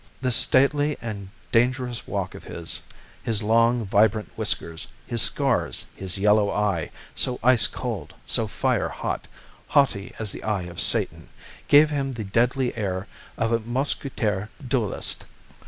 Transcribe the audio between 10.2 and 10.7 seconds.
the eye